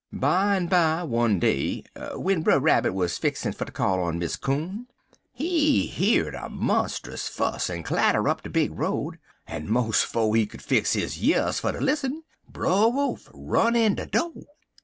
[0.11, 4.87] "Bimeby, one day w'en Brer Rabbit wuz fixin' fer ter call on Miss Coon,
[5.31, 10.47] he heerd a monstrus fuss en clatter up de big road, en 'mos' 'fo' he
[10.47, 14.45] could fix his years fer ter lissen, Brer Wolf run in de do'.